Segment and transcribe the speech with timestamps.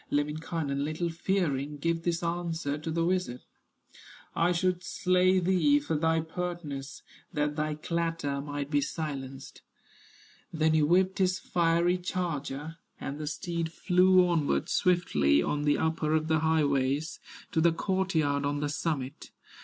[0.09, 3.43] Lemminkainen, little fearing, Gives this answer to the wizard:
[4.35, 9.61] "I should slay thee for thy pertness, That thy clatter might be silenced."
[10.51, 16.15] Then he whipped his fiery charger, And the steed flew onward swiftly, On the upper
[16.15, 17.19] of the highways,
[17.51, 19.29] To the court yard on the summit.